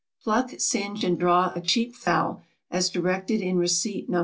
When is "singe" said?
0.57-1.03